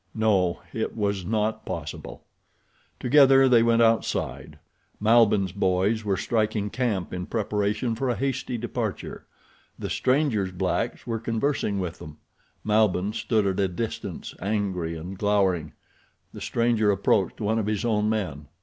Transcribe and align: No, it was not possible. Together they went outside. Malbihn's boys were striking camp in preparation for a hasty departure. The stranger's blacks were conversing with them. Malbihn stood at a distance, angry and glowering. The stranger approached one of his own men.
No, 0.15 0.61
it 0.73 0.97
was 0.97 1.23
not 1.23 1.63
possible. 1.63 2.23
Together 2.99 3.47
they 3.47 3.61
went 3.61 3.83
outside. 3.83 4.57
Malbihn's 4.99 5.51
boys 5.51 6.03
were 6.03 6.17
striking 6.17 6.71
camp 6.71 7.13
in 7.13 7.27
preparation 7.27 7.93
for 7.93 8.09
a 8.09 8.15
hasty 8.15 8.57
departure. 8.57 9.27
The 9.77 9.91
stranger's 9.91 10.51
blacks 10.51 11.05
were 11.05 11.19
conversing 11.19 11.77
with 11.79 11.99
them. 11.99 12.17
Malbihn 12.63 13.13
stood 13.13 13.45
at 13.45 13.59
a 13.59 13.67
distance, 13.67 14.33
angry 14.41 14.97
and 14.97 15.19
glowering. 15.19 15.73
The 16.33 16.41
stranger 16.41 16.89
approached 16.89 17.39
one 17.39 17.59
of 17.59 17.67
his 17.67 17.85
own 17.85 18.09
men. 18.09 18.47